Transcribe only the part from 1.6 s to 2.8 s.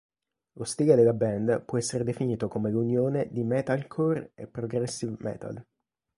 può essere definito come